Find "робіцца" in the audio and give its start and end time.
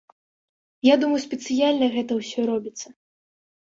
2.53-2.87